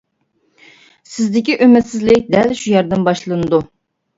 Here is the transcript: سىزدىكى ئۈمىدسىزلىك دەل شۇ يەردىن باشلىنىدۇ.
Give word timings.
سىزدىكى 1.09 1.57
ئۈمىدسىزلىك 1.65 2.33
دەل 2.37 2.57
شۇ 2.63 2.67
يەردىن 2.77 3.07
باشلىنىدۇ. 3.11 3.63